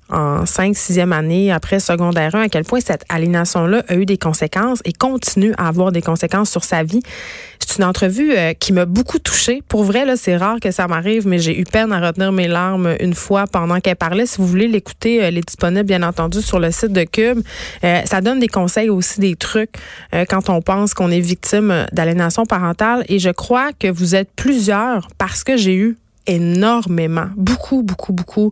en 0.10 0.46
5 0.46 0.74
6e 0.74 1.12
année 1.12 1.52
après 1.52 1.80
secondaire 1.80 2.36
1 2.36 2.42
à 2.44 2.50
quel 2.50 2.64
point 2.64 2.80
cette 2.80 3.04
aliénation-là 3.10 3.84
a 3.88 3.96
eu 3.96 4.06
des 4.06 4.18
conséquences 4.18 4.80
et 4.86 4.94
continue 4.94 5.54
à 5.58 5.68
avoir 5.68 5.92
des 5.92 6.02
conséquences 6.02 6.50
sur 6.50 6.64
sa 6.64 6.84
vie. 6.84 7.02
C'est 7.60 7.80
une 7.80 7.84
entrevue 7.84 8.32
euh, 8.32 8.54
qui 8.54 8.72
m'a 8.72 8.86
beaucoup 8.86 9.20
touchée. 9.20 9.62
Pour 9.68 9.84
vrai, 9.84 10.06
là, 10.06 10.16
c'est 10.16 10.38
rare 10.38 10.60
que 10.62 10.72
ça 10.72 10.88
m'arrive, 10.88 11.28
mais 11.28 11.40
j'ai 11.40 11.60
eu 11.60 11.64
peine 11.66 11.92
à 11.92 12.00
retenir 12.00 12.32
mes 12.32 12.48
larmes 12.48 12.96
une 13.00 13.14
fois 13.14 13.46
pendant 13.46 13.80
qu'elle 13.80 13.96
parlait. 13.96 14.26
Si 14.26 14.38
vous 14.38 14.48
voulez 14.48 14.68
l'écouter, 14.68 15.18
elle 15.18 15.38
est 15.38 15.46
disponible, 15.46 15.84
bien 15.84 16.04
entendu, 16.04 16.42
sur 16.42 16.60
le 16.60 16.72
site 16.72 16.94
de 16.94 17.04
Cube. 17.04 17.42
Euh, 17.84 18.02
ça 18.06 18.22
donne 18.22 18.40
des 18.40 18.48
conseils 18.48 18.90
aussi, 18.90 19.20
des 19.20 19.36
trucs 19.36 19.72
euh, 20.14 20.24
quand 20.30 20.50
on 20.50 20.62
pense 20.62 20.94
qu'on 20.94 21.12
est 21.12 21.20
victime 21.20 21.86
d'aliénation 21.92 22.46
parentale. 22.46 23.04
Et 23.10 23.20
je 23.20 23.30
crois 23.30 23.72
que 23.78 23.88
vous 23.88 24.16
êtes 24.16 24.30
plusieurs 24.36 25.10
parce 25.18 25.44
que 25.44 25.58
j'ai 25.58 25.76
eu 25.76 25.98
énormément, 26.26 27.28
beaucoup, 27.36 27.84
beaucoup, 27.84 28.14
beaucoup 28.14 28.52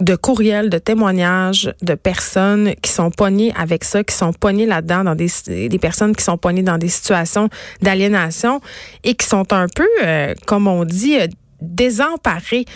de 0.00 0.14
courriels, 0.14 0.70
de 0.70 0.78
témoignages 0.78 1.72
de 1.82 1.94
personnes 1.94 2.74
qui 2.82 2.90
sont 2.90 3.10
pognées 3.10 3.52
avec 3.56 3.84
ça, 3.84 4.04
qui 4.04 4.14
sont 4.14 4.32
pognées 4.32 4.66
là-dedans, 4.66 5.04
dans 5.04 5.14
des, 5.14 5.30
des 5.68 5.78
personnes 5.78 6.14
qui 6.14 6.24
sont 6.24 6.38
pognées 6.38 6.62
dans 6.62 6.78
des 6.78 6.88
situations 6.88 7.48
d'aliénation 7.80 8.60
et 9.04 9.14
qui 9.14 9.26
sont 9.26 9.52
un 9.52 9.66
peu, 9.68 9.88
euh, 10.04 10.34
comme 10.46 10.66
on 10.66 10.84
dit, 10.84 11.18
euh, 11.18 11.26
désemparées, 11.62 12.66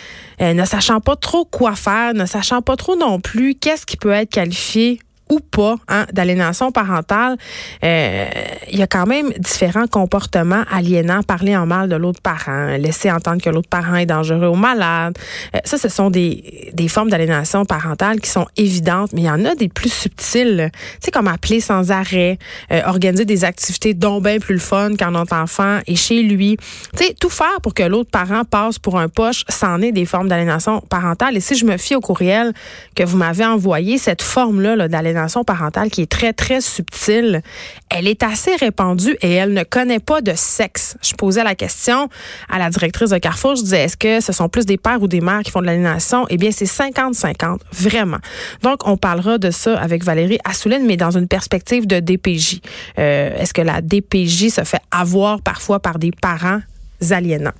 euh, 0.41 0.53
ne 0.53 0.65
sachant 0.65 0.99
pas 0.99 1.15
trop 1.15 1.45
quoi 1.45 1.75
faire, 1.75 2.13
ne 2.13 2.25
sachant 2.25 2.61
pas 2.61 2.75
trop 2.75 2.95
non 2.95 3.19
plus 3.19 3.55
qu'est-ce 3.55 3.85
qui 3.85 3.97
peut 3.97 4.11
être 4.11 4.31
qualifié 4.31 4.99
ou 5.31 5.39
pas 5.39 5.77
hein, 5.87 6.05
d'aliénation 6.11 6.71
parentale, 6.71 7.37
euh, 7.83 8.25
il 8.69 8.77
y 8.77 8.81
a 8.81 8.87
quand 8.87 9.05
même 9.07 9.31
différents 9.39 9.87
comportements 9.87 10.63
aliénants, 10.69 11.23
parler 11.23 11.55
en 11.55 11.65
mal 11.65 11.87
de 11.87 11.95
l'autre 11.95 12.21
parent, 12.21 12.75
laisser 12.77 13.09
entendre 13.09 13.41
que 13.41 13.49
l'autre 13.49 13.69
parent 13.69 13.95
est 13.95 14.05
dangereux 14.05 14.49
ou 14.49 14.55
malade. 14.55 15.17
Euh, 15.55 15.59
ça, 15.63 15.77
ce 15.77 15.87
sont 15.87 16.09
des, 16.09 16.71
des 16.73 16.89
formes 16.89 17.09
d'aliénation 17.09 17.63
parentale 17.63 18.19
qui 18.19 18.29
sont 18.29 18.45
évidentes, 18.57 19.13
mais 19.13 19.21
il 19.21 19.27
y 19.27 19.29
en 19.29 19.45
a 19.45 19.55
des 19.55 19.69
plus 19.69 19.91
subtiles. 19.91 20.69
Tu 20.73 21.05
sais, 21.05 21.11
comme 21.11 21.29
appeler 21.29 21.61
sans 21.61 21.91
arrêt, 21.91 22.37
euh, 22.73 22.81
organiser 22.85 23.23
des 23.23 23.45
activités 23.45 23.93
dont 23.93 24.19
bien 24.19 24.37
plus 24.39 24.55
le 24.55 24.59
fun 24.59 24.91
quand 24.99 25.11
notre 25.11 25.35
enfant 25.35 25.79
est 25.87 25.95
chez 25.95 26.23
lui. 26.23 26.57
Tu 26.97 27.05
sais, 27.05 27.15
tout 27.17 27.29
faire 27.29 27.61
pour 27.63 27.73
que 27.73 27.83
l'autre 27.83 28.11
parent 28.11 28.43
passe 28.43 28.79
pour 28.79 28.99
un 28.99 29.07
poche, 29.07 29.45
c'en 29.47 29.81
est 29.81 29.93
des 29.93 30.05
formes 30.05 30.27
d'aliénation 30.27 30.81
parentale. 30.81 31.37
Et 31.37 31.39
si 31.39 31.55
je 31.55 31.65
me 31.65 31.77
fie 31.77 31.95
au 31.95 32.01
courriel 32.01 32.51
que 32.95 33.03
vous 33.03 33.15
m'avez 33.15 33.45
envoyé, 33.45 33.97
cette 33.97 34.21
forme-là 34.21 34.75
-là, 34.75 34.87
d'aliénation 34.89 35.20
parentale 35.45 35.89
qui 35.89 36.01
est 36.01 36.11
très, 36.11 36.33
très 36.33 36.61
subtile, 36.61 37.41
elle 37.89 38.07
est 38.07 38.23
assez 38.23 38.55
répandue 38.55 39.17
et 39.21 39.31
elle 39.31 39.53
ne 39.53 39.63
connaît 39.63 39.99
pas 39.99 40.21
de 40.21 40.33
sexe. 40.35 40.97
Je 41.01 41.13
posais 41.13 41.43
la 41.43 41.55
question 41.55 42.09
à 42.49 42.59
la 42.59 42.69
directrice 42.69 43.09
de 43.09 43.17
Carrefour. 43.17 43.55
Je 43.55 43.63
disais, 43.63 43.83
est-ce 43.83 43.97
que 43.97 44.21
ce 44.21 44.33
sont 44.33 44.49
plus 44.49 44.65
des 44.65 44.77
pères 44.77 45.01
ou 45.01 45.07
des 45.07 45.21
mères 45.21 45.41
qui 45.41 45.51
font 45.51 45.61
de 45.61 45.65
l'aliénation? 45.65 46.25
Eh 46.29 46.37
bien, 46.37 46.51
c'est 46.51 46.65
50-50, 46.65 47.59
vraiment. 47.73 48.19
Donc, 48.61 48.87
on 48.87 48.97
parlera 48.97 49.37
de 49.37 49.51
ça 49.51 49.79
avec 49.79 50.03
Valérie 50.03 50.39
Assouline, 50.45 50.85
mais 50.85 50.97
dans 50.97 51.11
une 51.11 51.27
perspective 51.27 51.87
de 51.87 51.99
DPJ. 51.99 52.61
Euh, 52.99 53.35
est-ce 53.37 53.53
que 53.53 53.61
la 53.61 53.81
DPJ 53.81 54.49
se 54.49 54.63
fait 54.63 54.81
avoir 54.91 55.41
parfois 55.41 55.79
par 55.79 55.99
des 55.99 56.11
parents 56.11 56.61
aliénants? 57.09 57.51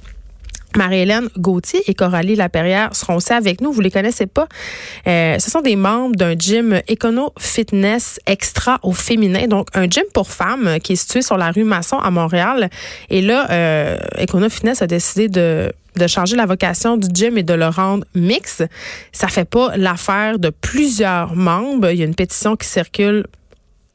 Marie-Hélène 0.76 1.30
Gauthier 1.38 1.82
et 1.88 1.94
Coralie 1.94 2.36
Laperrière 2.36 2.96
seront 2.96 3.16
aussi 3.16 3.34
avec 3.34 3.62
nous. 3.62 3.72
Vous 3.72 3.82
les 3.82 3.92
connaissez 3.92 4.28
pas. 4.28 4.48
Euh, 5.08 5.38
ce 5.40 5.50
sont 5.50 5.62
des 5.62 5.76
membres 5.76 6.16
d'un 6.16 6.34
gym 6.34 6.82
Econo 6.90 7.34
Fitness 7.38 8.20
Extra 8.26 8.80
au 8.84 8.94
féminin, 8.94 9.48
donc 9.48 9.68
un 9.74 9.88
gym 9.88 10.04
pour 10.14 10.30
femmes 10.30 10.78
qui 10.84 10.94
est 10.94 10.98
situé 10.98 11.22
sur 11.22 11.38
la 11.38 11.52
rue 11.52 11.64
Masson 11.64 11.98
à 11.98 12.12
Montréal. 12.12 12.70
Et 13.10 13.22
là, 13.22 13.48
euh, 13.52 13.98
Econo 14.22 14.50
Fitness 14.50 14.82
a 14.82 14.88
décidé 14.88 15.30
de 15.30 15.72
de 15.96 16.08
changer 16.08 16.36
la 16.36 16.46
vocation 16.46 16.98
du 16.98 17.08
gym 17.14 17.38
et 17.38 17.44
de 17.44 17.54
le 17.54 17.68
rendre 17.68 18.06
mix. 18.16 18.64
Ça 19.12 19.28
fait 19.28 19.46
pas 19.46 19.76
l'affaire 19.76 20.40
de 20.40 20.50
plusieurs 20.50 21.36
membres. 21.36 21.90
Il 21.92 22.00
y 22.00 22.02
a 22.02 22.06
une 22.06 22.16
pétition 22.16 22.56
qui 22.56 22.68
circule 22.68 23.26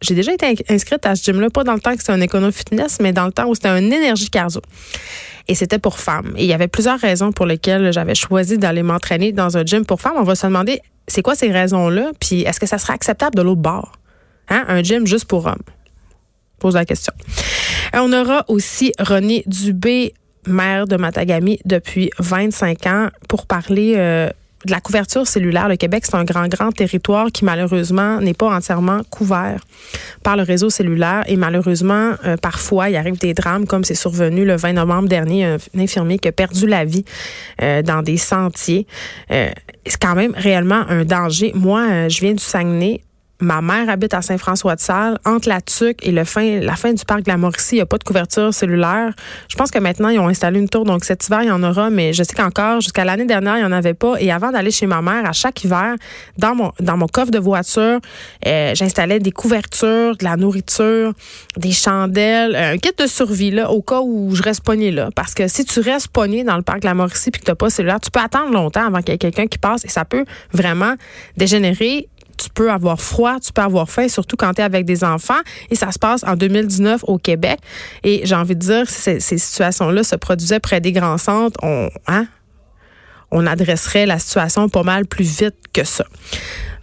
j'ai 0.00 0.14
déjà 0.14 0.32
été 0.32 0.56
inscrite 0.68 1.06
à 1.06 1.14
ce 1.14 1.24
gym-là, 1.24 1.50
pas 1.50 1.64
dans 1.64 1.74
le 1.74 1.80
temps 1.80 1.92
que 1.92 2.00
c'était 2.00 2.12
un 2.12 2.20
écono 2.20 2.50
fitness, 2.50 2.98
mais 3.00 3.12
dans 3.12 3.26
le 3.26 3.32
temps 3.32 3.48
où 3.48 3.54
c'était 3.54 3.68
un 3.68 3.78
énergie 3.78 4.28
cardio. 4.28 4.60
Et 5.48 5.54
c'était 5.54 5.78
pour 5.78 5.98
femmes. 5.98 6.34
Et 6.36 6.44
il 6.44 6.48
y 6.48 6.52
avait 6.52 6.68
plusieurs 6.68 6.98
raisons 6.98 7.32
pour 7.32 7.46
lesquelles 7.46 7.92
j'avais 7.92 8.14
choisi 8.14 8.58
d'aller 8.58 8.82
m'entraîner 8.82 9.32
dans 9.32 9.56
un 9.56 9.64
gym 9.64 9.86
pour 9.86 10.00
femmes. 10.00 10.16
On 10.16 10.24
va 10.24 10.34
se 10.34 10.46
demander, 10.46 10.80
c'est 11.06 11.22
quoi 11.22 11.34
ces 11.34 11.50
raisons-là? 11.50 12.10
Puis 12.20 12.42
est-ce 12.42 12.58
que 12.58 12.66
ça 12.66 12.78
serait 12.78 12.94
acceptable 12.94 13.36
de 13.36 13.42
l'autre 13.42 13.60
bord? 13.60 13.92
Hein? 14.48 14.64
Un 14.68 14.82
gym 14.82 15.06
juste 15.06 15.26
pour 15.26 15.46
hommes? 15.46 15.62
Pose 16.58 16.74
la 16.74 16.84
question. 16.84 17.12
On 17.94 18.12
aura 18.12 18.44
aussi 18.48 18.92
René 18.98 19.44
Dubé, 19.46 20.14
maire 20.46 20.86
de 20.86 20.96
Matagami 20.96 21.60
depuis 21.64 22.10
25 22.18 22.86
ans, 22.86 23.08
pour 23.28 23.46
parler 23.46 23.94
euh, 23.96 24.28
de 24.64 24.70
la 24.70 24.80
couverture 24.80 25.26
cellulaire. 25.26 25.68
Le 25.68 25.76
Québec, 25.76 26.04
c'est 26.06 26.16
un 26.16 26.24
grand, 26.24 26.48
grand 26.48 26.72
territoire 26.72 27.30
qui 27.30 27.44
malheureusement 27.44 28.20
n'est 28.20 28.34
pas 28.34 28.54
entièrement 28.54 29.00
couvert 29.10 29.60
par 30.22 30.36
le 30.36 30.42
réseau 30.42 30.70
cellulaire. 30.70 31.24
Et 31.28 31.36
malheureusement, 31.36 32.14
euh, 32.24 32.36
parfois, 32.36 32.88
il 32.88 32.96
arrive 32.96 33.18
des 33.18 33.34
drames 33.34 33.66
comme 33.66 33.84
c'est 33.84 33.94
survenu 33.94 34.44
le 34.44 34.56
20 34.56 34.74
novembre 34.74 35.08
dernier, 35.08 35.44
un, 35.44 35.58
infirmier 35.78 36.18
qui 36.18 36.28
a 36.28 36.32
perdu 36.32 36.66
la 36.66 36.84
vie 36.84 37.04
euh, 37.62 37.82
dans 37.82 38.02
des 38.02 38.16
sentiers. 38.16 38.86
Euh, 39.30 39.50
c'est 39.84 40.00
quand 40.00 40.14
même 40.14 40.32
réellement 40.34 40.84
un 40.88 41.04
danger. 41.04 41.52
Moi, 41.54 42.08
je 42.08 42.20
viens 42.20 42.32
du 42.32 42.42
Saguenay. 42.42 43.02
Ma 43.40 43.60
mère 43.60 43.90
habite 43.90 44.14
à 44.14 44.22
Saint-François-de-Salle. 44.22 45.18
Entre 45.26 45.48
la 45.48 45.60
TUC 45.60 45.98
et 46.06 46.10
la 46.10 46.24
fin 46.24 46.92
du 46.92 47.04
parc 47.04 47.22
de 47.22 47.30
la 47.30 47.36
Mauricie, 47.36 47.74
il 47.74 47.78
n'y 47.78 47.82
a 47.82 47.86
pas 47.86 47.98
de 47.98 48.04
couverture 48.04 48.54
cellulaire. 48.54 49.12
Je 49.48 49.56
pense 49.56 49.70
que 49.70 49.78
maintenant, 49.78 50.08
ils 50.08 50.18
ont 50.18 50.28
installé 50.28 50.58
une 50.58 50.68
tour, 50.68 50.84
donc 50.84 51.04
cet 51.04 51.26
hiver, 51.26 51.42
il 51.42 51.48
y 51.48 51.50
en 51.50 51.62
aura, 51.62 51.90
mais 51.90 52.14
je 52.14 52.22
sais 52.22 52.34
qu'encore, 52.34 52.80
jusqu'à 52.80 53.04
l'année 53.04 53.26
dernière, 53.26 53.56
il 53.56 53.60
n'y 53.60 53.66
en 53.66 53.72
avait 53.72 53.94
pas. 53.94 54.14
Et 54.20 54.32
avant 54.32 54.52
d'aller 54.52 54.70
chez 54.70 54.86
ma 54.86 55.02
mère, 55.02 55.26
à 55.26 55.32
chaque 55.32 55.62
hiver, 55.64 55.96
dans 56.38 56.54
mon, 56.54 56.72
dans 56.80 56.96
mon 56.96 57.06
coffre 57.08 57.30
de 57.30 57.38
voiture, 57.38 58.00
euh, 58.46 58.74
j'installais 58.74 59.18
des 59.18 59.32
couvertures, 59.32 60.16
de 60.16 60.24
la 60.24 60.36
nourriture, 60.36 61.12
des 61.56 61.72
chandelles, 61.72 62.56
un 62.56 62.78
kit 62.78 62.92
de 62.96 63.06
survie, 63.06 63.50
là, 63.50 63.70
au 63.70 63.82
cas 63.82 64.00
où 64.00 64.34
je 64.34 64.42
reste 64.42 64.62
pogné 64.62 64.90
là. 64.90 65.10
Parce 65.14 65.34
que 65.34 65.46
si 65.46 65.64
tu 65.66 65.80
restes 65.80 66.08
pogné 66.08 66.42
dans 66.42 66.56
le 66.56 66.62
parc 66.62 66.80
de 66.80 66.86
la 66.86 66.94
Mauricie 66.94 67.30
puis 67.30 67.40
que 67.40 67.46
tu 67.46 67.50
n'as 67.50 67.56
pas 67.56 67.68
cellulaire, 67.68 68.00
tu 68.00 68.10
peux 68.10 68.20
attendre 68.20 68.52
longtemps 68.52 68.86
avant 68.86 69.00
qu'il 69.00 69.10
y 69.10 69.14
ait 69.14 69.18
quelqu'un 69.18 69.46
qui 69.46 69.58
passe 69.58 69.84
et 69.84 69.88
ça 69.88 70.06
peut 70.06 70.24
vraiment 70.52 70.94
dégénérer 71.36 72.08
tu 72.36 72.50
peux 72.50 72.70
avoir 72.70 73.00
froid, 73.00 73.38
tu 73.40 73.52
peux 73.52 73.62
avoir 73.62 73.88
faim, 73.88 74.08
surtout 74.08 74.36
quand 74.36 74.54
tu 74.54 74.60
es 74.60 74.64
avec 74.64 74.84
des 74.84 75.04
enfants. 75.04 75.40
Et 75.70 75.74
ça 75.74 75.92
se 75.92 75.98
passe 75.98 76.24
en 76.24 76.34
2019 76.34 77.04
au 77.06 77.18
Québec. 77.18 77.58
Et 78.02 78.22
j'ai 78.24 78.34
envie 78.34 78.54
de 78.54 78.60
dire, 78.60 78.88
si 78.88 79.20
ces, 79.20 79.38
situations-là 79.38 80.02
se 80.02 80.16
produisaient 80.16 80.60
près 80.60 80.80
des 80.80 80.92
grands 80.92 81.18
centres, 81.18 81.58
on, 81.62 81.88
hein, 82.06 82.26
on 83.30 83.46
adresserait 83.46 84.06
la 84.06 84.18
situation 84.18 84.68
pas 84.68 84.82
mal 84.82 85.06
plus 85.06 85.40
vite 85.40 85.56
que 85.72 85.84
ça. 85.84 86.04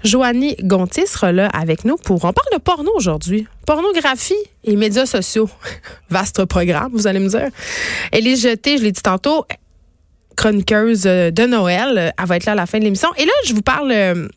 Joanie 0.03 0.55
Gontier 0.61 1.05
sera 1.05 1.31
là 1.31 1.47
avec 1.47 1.85
nous 1.85 1.95
pour. 1.95 2.25
On 2.25 2.33
parle 2.33 2.53
de 2.53 2.57
porno 2.57 2.91
aujourd'hui. 2.95 3.47
Pornographie 3.65 4.33
et 4.65 4.75
médias 4.75 5.05
sociaux. 5.05 5.49
Vaste 6.09 6.43
programme, 6.45 6.91
vous 6.93 7.07
allez 7.07 7.19
me 7.19 7.29
dire. 7.29 7.47
Elle 8.11 8.27
est 8.27 8.35
jetée, 8.35 8.77
je 8.77 8.83
l'ai 8.83 8.91
dit 8.91 9.01
tantôt, 9.01 9.45
chroniqueuse 10.35 11.03
de 11.03 11.45
Noël. 11.45 12.13
Elle 12.17 12.25
va 12.25 12.35
être 12.35 12.45
là 12.45 12.51
à 12.51 12.55
la 12.55 12.65
fin 12.65 12.79
de 12.79 12.83
l'émission. 12.83 13.09
Et 13.17 13.25
là, 13.25 13.31
je 13.45 13.53
vous 13.53 13.61
parle 13.61 13.91
euh, 13.91 14.27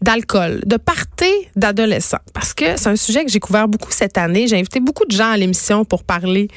d'alcool, 0.00 0.60
de 0.64 0.76
party 0.76 1.30
d'adolescents. 1.56 2.18
Parce 2.32 2.54
que 2.54 2.76
c'est 2.76 2.88
un 2.88 2.96
sujet 2.96 3.24
que 3.24 3.30
j'ai 3.30 3.40
couvert 3.40 3.68
beaucoup 3.68 3.90
cette 3.90 4.16
année. 4.16 4.46
J'ai 4.46 4.56
invité 4.56 4.80
beaucoup 4.80 5.04
de 5.04 5.10
gens 5.10 5.30
à 5.30 5.36
l'émission 5.36 5.84
pour 5.84 6.04
parler 6.04 6.48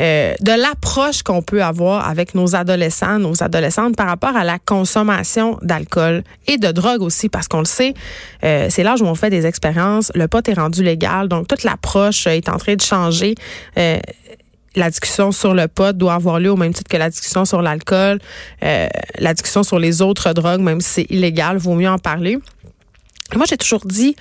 euh, 0.00 0.34
de 0.40 0.52
l'approche 0.52 1.22
qu'on 1.22 1.42
peut 1.42 1.62
avoir 1.62 2.08
avec 2.08 2.34
nos 2.34 2.54
adolescents, 2.54 3.18
nos 3.18 3.42
adolescentes 3.42 3.96
par 3.96 4.08
rapport 4.08 4.36
à 4.36 4.44
la 4.44 4.58
consommation 4.58 5.58
d'alcool 5.62 6.22
et 6.46 6.58
de 6.58 6.70
drogue 6.70 7.02
aussi. 7.02 7.28
Parce 7.28 7.48
qu'on 7.48 7.60
le 7.60 7.64
sait, 7.64 7.94
euh, 8.44 8.66
c'est 8.68 8.82
l'âge 8.82 9.00
où 9.00 9.06
on 9.06 9.14
fait 9.14 9.30
des 9.30 9.46
expériences. 9.46 10.12
Le 10.14 10.28
pot 10.28 10.46
est 10.48 10.54
rendu 10.54 10.82
légal. 10.82 11.28
Donc, 11.28 11.48
toute 11.48 11.64
l'approche 11.64 12.26
est 12.26 12.48
en 12.48 12.58
train 12.58 12.74
de 12.74 12.82
changer. 12.82 13.34
Euh, 13.78 13.98
la 14.74 14.90
discussion 14.90 15.32
sur 15.32 15.54
le 15.54 15.68
pot 15.68 15.96
doit 15.96 16.14
avoir 16.14 16.40
lieu 16.40 16.50
au 16.50 16.56
même 16.56 16.72
titre 16.72 16.88
que 16.88 16.96
la 16.96 17.10
discussion 17.10 17.44
sur 17.44 17.62
l'alcool, 17.62 18.18
euh, 18.62 18.88
la 19.18 19.34
discussion 19.34 19.62
sur 19.62 19.78
les 19.78 20.02
autres 20.02 20.32
drogues, 20.32 20.60
même 20.60 20.80
si 20.80 20.88
c'est 20.88 21.06
illégal, 21.10 21.58
vaut 21.58 21.74
mieux 21.74 21.88
en 21.88 21.98
parler. 21.98 22.38
Moi, 23.36 23.46
j'ai 23.48 23.56
toujours 23.56 23.84
dit, 23.84 24.16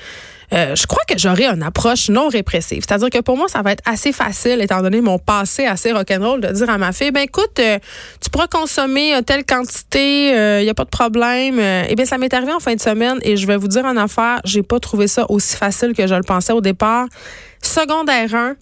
euh, 0.54 0.76
je 0.76 0.86
crois 0.86 1.04
que 1.08 1.18
j'aurai 1.18 1.46
une 1.46 1.64
approche 1.64 2.10
non 2.10 2.28
répressive. 2.28 2.84
C'est-à-dire 2.86 3.10
que 3.10 3.20
pour 3.20 3.38
moi, 3.38 3.48
ça 3.48 3.62
va 3.62 3.72
être 3.72 3.84
assez 3.86 4.12
facile, 4.12 4.62
étant 4.62 4.82
donné 4.82 5.00
mon 5.00 5.18
passé 5.18 5.66
assez 5.66 5.94
rock'n'roll, 5.94 6.42
de 6.42 6.50
dire 6.50 6.70
à 6.70 6.78
ma 6.78 6.92
fille, 6.92 7.12
ben 7.12 7.22
écoute, 7.22 7.58
euh, 7.60 7.80
tu 8.22 8.30
pourras 8.30 8.48
consommer 8.48 9.16
euh, 9.16 9.22
telle 9.22 9.46
quantité, 9.46 10.30
il 10.60 10.64
n'y 10.64 10.70
a 10.70 10.74
pas 10.74 10.84
de 10.84 10.90
problème. 10.90 11.60
eh 11.60 11.96
bien, 11.96 12.06
ça 12.06 12.18
m'est 12.18 12.34
arrivé 12.34 12.52
en 12.52 12.60
fin 12.60 12.76
de 12.76 12.82
semaine 12.82 13.20
et 13.22 13.38
je 13.38 13.48
vais 13.48 13.58
vous 13.58 13.70
dire 13.70 13.86
en 13.86 13.96
affaire, 13.96 14.42
j'ai 14.44 14.64
pas 14.64 14.80
trouvé 14.80 15.08
ça 15.08 15.26
aussi 15.30 15.56
facile 15.56 15.94
que 15.94 16.06
je 16.06 16.16
le 16.16 16.24
pensais 16.24 16.54
au 16.54 16.62
départ. 16.62 17.08
Secondaire 17.62 18.34
1, 18.34 18.56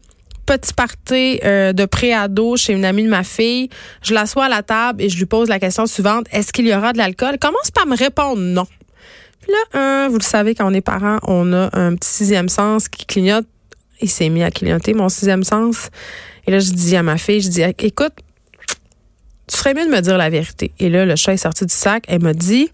petit 0.46 0.74
party 0.74 1.40
de 1.42 1.86
pré-ado 1.86 2.58
chez 2.58 2.74
une 2.74 2.86
amie 2.86 3.04
de 3.04 3.10
ma 3.10 3.24
fille. 3.24 3.70
Je 4.04 4.14
l'assois 4.14 4.46
à 4.46 4.50
la 4.50 4.62
table 4.62 5.02
et 5.02 5.10
je 5.10 5.18
lui 5.18 5.26
pose 5.26 5.50
la 5.50 5.60
question 5.60 5.86
suivante, 5.86 6.28
est-ce 6.32 6.52
qu'il 6.54 6.68
y 6.68 6.76
aura 6.76 6.94
de 6.94 6.98
l'alcool? 6.98 7.38
commence 7.40 7.72
par 7.72 7.88
me 7.88 7.96
répondre 7.96 8.42
non 8.42 8.68
là, 9.48 10.08
vous 10.10 10.18
le 10.18 10.24
savez, 10.24 10.56
quand 10.56 10.70
on 10.70 10.74
est 10.74 10.82
parent, 10.82 11.20
on 11.24 11.54
a 11.54 11.70
un 11.74 11.96
petit 11.96 12.10
sixième 12.10 12.50
sens 12.50 12.88
qui 12.88 13.06
clignote. 13.06 13.46
Il 14.02 14.10
s'est 14.10 14.30
mis 14.30 14.44
à 14.44 14.52
clignoter, 14.52 14.94
mon 14.94 15.10
sixième 15.10 15.44
sens. 15.44 15.90
Et 16.48 16.52
là, 16.52 16.60
je 16.60 16.72
dis 16.72 16.96
à 16.96 17.04
ma 17.04 17.18
fille, 17.18 17.42
je 17.42 17.50
dis, 17.50 17.62
écoute, 17.62 18.14
tu 19.48 19.58
ferais 19.58 19.74
mieux 19.74 19.86
de 19.86 19.92
me 19.92 20.00
dire 20.00 20.18
la 20.18 20.30
vérité. 20.30 20.72
Et 20.80 20.90
là, 20.90 21.06
le 21.06 21.16
chat 21.16 21.34
est 21.34 21.38
sorti 21.38 21.66
du 21.66 21.74
sac. 21.74 22.06
Elle 22.08 22.22
m'a 22.22 22.34
dit, 22.34 22.70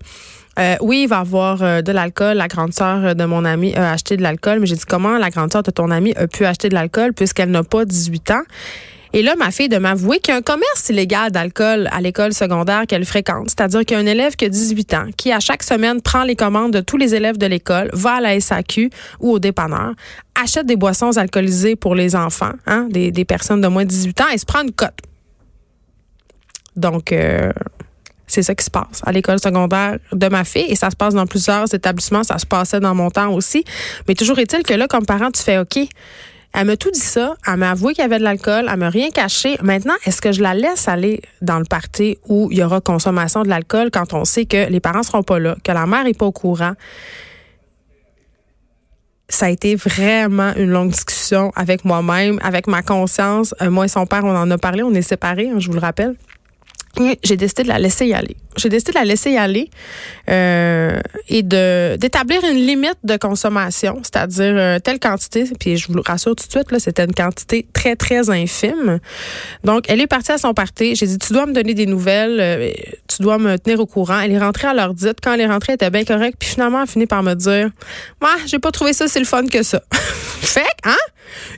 euh, 0.59 0.75
oui, 0.81 1.03
il 1.03 1.07
va 1.07 1.19
avoir 1.19 1.63
euh, 1.63 1.81
de 1.81 1.91
l'alcool. 1.91 2.37
La 2.37 2.47
grande 2.47 2.73
sœur 2.73 3.15
de 3.15 3.25
mon 3.25 3.45
ami 3.45 3.73
a 3.75 3.93
acheté 3.93 4.17
de 4.17 4.21
l'alcool. 4.21 4.59
Mais 4.59 4.65
j'ai 4.65 4.75
dit, 4.75 4.85
comment 4.87 5.17
la 5.17 5.29
grande 5.29 5.51
sœur 5.51 5.63
de 5.63 5.71
ton 5.71 5.89
ami 5.89 6.13
a 6.15 6.27
pu 6.27 6.45
acheter 6.45 6.69
de 6.69 6.73
l'alcool 6.73 7.13
puisqu'elle 7.13 7.51
n'a 7.51 7.63
pas 7.63 7.85
18 7.85 8.31
ans? 8.31 8.43
Et 9.15 9.21
là, 9.21 9.37
ma 9.37 9.49
fille 9.49 9.69
de 9.69 9.77
m'avouer 9.77 10.19
qu'il 10.19 10.33
y 10.33 10.35
a 10.35 10.39
un 10.39 10.41
commerce 10.41 10.89
illégal 10.89 11.31
d'alcool 11.31 11.87
à 11.93 12.01
l'école 12.01 12.33
secondaire 12.33 12.83
qu'elle 12.85 13.05
fréquente. 13.05 13.47
C'est-à-dire 13.47 13.85
qu'il 13.85 13.95
y 13.95 13.97
a 13.97 14.03
un 14.03 14.05
élève 14.05 14.35
qui 14.35 14.43
a 14.43 14.49
18 14.49 14.93
ans, 14.93 15.05
qui 15.15 15.31
à 15.31 15.39
chaque 15.39 15.63
semaine 15.63 16.01
prend 16.01 16.23
les 16.23 16.35
commandes 16.35 16.73
de 16.73 16.81
tous 16.81 16.97
les 16.97 17.15
élèves 17.15 17.37
de 17.37 17.45
l'école, 17.45 17.89
va 17.93 18.15
à 18.15 18.19
la 18.19 18.37
SAQ 18.37 18.89
ou 19.21 19.31
au 19.31 19.39
dépanneur, 19.39 19.93
achète 20.35 20.65
des 20.65 20.75
boissons 20.75 21.15
alcoolisées 21.15 21.77
pour 21.77 21.95
les 21.95 22.13
enfants, 22.13 22.51
hein, 22.67 22.89
des, 22.91 23.23
personnes 23.23 23.61
de 23.61 23.69
moins 23.69 23.85
de 23.85 23.89
18 23.89 24.19
ans, 24.19 24.27
et 24.33 24.37
se 24.37 24.45
prend 24.45 24.63
une 24.63 24.73
cote. 24.73 24.99
Donc, 26.75 27.13
euh, 27.13 27.53
c'est 28.27 28.43
ça 28.43 28.53
qui 28.53 28.65
se 28.65 28.69
passe 28.69 29.01
à 29.05 29.13
l'école 29.13 29.39
secondaire 29.39 29.97
de 30.11 30.27
ma 30.27 30.43
fille 30.43 30.65
et 30.67 30.75
ça 30.75 30.89
se 30.89 30.95
passe 30.97 31.13
dans 31.13 31.25
plusieurs 31.25 31.73
établissements. 31.73 32.23
Ça 32.23 32.37
se 32.37 32.45
passait 32.45 32.81
dans 32.81 32.93
mon 32.93 33.09
temps 33.09 33.31
aussi. 33.31 33.63
Mais 34.09 34.13
toujours 34.13 34.39
est-il 34.39 34.63
que 34.63 34.73
là, 34.73 34.87
comme 34.89 35.05
parent, 35.05 35.31
tu 35.31 35.41
fais 35.41 35.57
OK 35.57 35.87
elle 36.55 36.67
m'a 36.67 36.77
tout 36.77 36.91
dit 36.91 36.99
ça. 36.99 37.35
Elle 37.45 37.57
m'a 37.57 37.71
avoué 37.71 37.93
qu'il 37.93 38.01
y 38.01 38.05
avait 38.05 38.19
de 38.19 38.23
l'alcool. 38.23 38.67
Elle 38.71 38.77
m'a 38.77 38.89
rien 38.89 39.09
caché. 39.09 39.57
Maintenant, 39.61 39.93
est-ce 40.05 40.21
que 40.21 40.31
je 40.31 40.41
la 40.41 40.53
laisse 40.53 40.87
aller 40.87 41.21
dans 41.41 41.59
le 41.59 41.65
party 41.65 42.17
où 42.27 42.47
il 42.51 42.57
y 42.57 42.63
aura 42.63 42.81
consommation 42.81 43.43
de 43.43 43.49
l'alcool 43.49 43.89
quand 43.91 44.13
on 44.13 44.25
sait 44.25 44.45
que 44.45 44.69
les 44.69 44.79
parents 44.79 45.03
seront 45.03 45.23
pas 45.23 45.39
là, 45.39 45.55
que 45.63 45.71
la 45.71 45.85
mère 45.85 46.05
est 46.05 46.17
pas 46.17 46.25
au 46.25 46.31
courant? 46.31 46.73
ça 49.27 49.47
a 49.47 49.49
été 49.49 49.75
vraiment 49.75 50.53
une 50.55 50.69
longue 50.69 50.91
discussion 50.91 51.51
avec 51.55 51.83
moi-même, 51.83 52.39
avec 52.43 52.67
ma 52.67 52.83
conscience. 52.83 53.55
Euh, 53.61 53.69
moi 53.71 53.85
et 53.85 53.87
son 53.87 54.05
père, 54.05 54.23
on 54.23 54.35
en 54.35 54.49
a 54.51 54.57
parlé, 54.57 54.83
on 54.83 54.93
est 54.93 55.01
séparés, 55.01 55.49
hein, 55.49 55.59
je 55.59 55.67
vous 55.67 55.73
le 55.73 55.79
rappelle. 55.79 56.15
J'ai 57.23 57.37
décidé 57.37 57.63
de 57.63 57.67
la 57.67 57.79
laisser 57.79 58.07
y 58.07 58.13
aller 58.13 58.35
j'ai 58.57 58.69
décidé 58.69 58.91
de 58.93 58.97
la 58.97 59.05
laisser 59.05 59.31
y 59.31 59.37
aller 59.37 59.69
euh, 60.29 60.99
et 61.27 61.43
de 61.43 61.97
d'établir 61.97 62.43
une 62.43 62.57
limite 62.57 62.97
de 63.03 63.17
consommation, 63.17 63.99
c'est-à-dire 64.03 64.53
euh, 64.57 64.79
telle 64.79 64.99
quantité. 64.99 65.45
Puis 65.59 65.77
je 65.77 65.87
vous 65.87 65.93
le 65.93 66.03
rassure 66.05 66.35
tout 66.35 66.45
de 66.45 66.51
suite, 66.51 66.71
là, 66.71 66.79
c'était 66.79 67.05
une 67.05 67.13
quantité 67.13 67.67
très 67.73 67.95
très 67.95 68.29
infime. 68.29 68.99
Donc 69.63 69.85
elle 69.87 70.01
est 70.01 70.07
partie 70.07 70.31
à 70.31 70.37
son 70.37 70.53
party. 70.53 70.95
J'ai 70.95 71.07
dit 71.07 71.17
tu 71.17 71.33
dois 71.33 71.45
me 71.45 71.53
donner 71.53 71.73
des 71.73 71.85
nouvelles, 71.85 72.39
euh, 72.39 72.71
tu 73.07 73.21
dois 73.21 73.37
me 73.37 73.57
tenir 73.57 73.79
au 73.79 73.85
courant. 73.85 74.19
Elle 74.19 74.31
est 74.31 74.39
rentrée 74.39 74.67
à 74.67 74.73
l'heure 74.73 74.93
dite. 74.93 75.17
Quand 75.21 75.33
elle 75.33 75.41
est 75.41 75.47
rentrée, 75.47 75.73
elle 75.73 75.87
était 75.87 75.89
bien 75.89 76.03
correcte. 76.03 76.37
Puis 76.39 76.49
finalement, 76.49 76.79
elle 76.79 76.83
a 76.83 76.87
fini 76.87 77.05
par 77.05 77.23
me 77.23 77.33
dire, 77.33 77.69
moi, 78.21 78.31
j'ai 78.45 78.59
pas 78.59 78.71
trouvé 78.71 78.93
ça 78.93 79.07
si 79.07 79.19
le 79.19 79.25
fun 79.25 79.45
que 79.47 79.63
ça. 79.63 79.81
fait, 79.91 80.61
hein? 80.83 80.95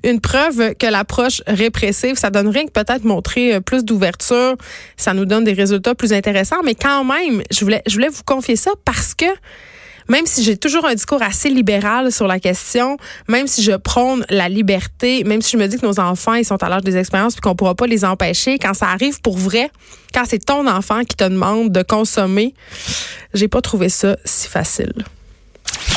Une 0.03 0.19
preuve 0.19 0.75
que 0.75 0.87
l'approche 0.87 1.41
répressive, 1.47 2.15
ça 2.15 2.29
donne 2.29 2.47
rien 2.47 2.65
que 2.65 2.71
peut-être 2.71 3.03
montrer 3.03 3.55
euh, 3.55 3.59
plus 3.59 3.83
d'ouverture, 3.83 4.55
ça 4.95 5.13
nous 5.13 5.25
donne 5.25 5.43
des 5.43 5.53
résultats 5.53 5.95
plus 5.95 6.13
intéressants, 6.13 6.63
mais 6.63 6.75
quand 6.75 7.03
même, 7.03 7.43
je 7.51 7.61
voulais, 7.61 7.81
je 7.87 7.93
voulais 7.93 8.09
vous 8.09 8.23
confier 8.23 8.55
ça 8.55 8.71
parce 8.85 9.13
que 9.13 9.25
même 10.09 10.25
si 10.25 10.43
j'ai 10.43 10.57
toujours 10.57 10.85
un 10.85 10.95
discours 10.95 11.21
assez 11.21 11.49
libéral 11.49 12.11
sur 12.11 12.27
la 12.27 12.39
question, 12.39 12.97
même 13.27 13.47
si 13.47 13.61
je 13.61 13.73
prône 13.73 14.25
la 14.29 14.47
liberté, 14.49 15.23
même 15.23 15.41
si 15.41 15.51
je 15.51 15.57
me 15.57 15.67
dis 15.67 15.77
que 15.77 15.85
nos 15.85 15.99
enfants, 15.99 16.33
ils 16.33 16.45
sont 16.45 16.61
à 16.63 16.69
l'âge 16.69 16.83
des 16.83 16.97
expériences 16.97 17.33
puis 17.33 17.41
qu'on 17.41 17.55
pourra 17.55 17.75
pas 17.75 17.87
les 17.87 18.05
empêcher, 18.05 18.57
quand 18.57 18.73
ça 18.73 18.87
arrive 18.87 19.21
pour 19.21 19.37
vrai, 19.37 19.69
quand 20.13 20.23
c'est 20.25 20.43
ton 20.43 20.67
enfant 20.67 21.03
qui 21.03 21.15
te 21.15 21.25
demande 21.25 21.71
de 21.71 21.81
consommer, 21.81 22.53
j'ai 23.33 23.47
pas 23.47 23.61
trouvé 23.61 23.89
ça 23.89 24.17
si 24.23 24.47
facile. 24.47 24.93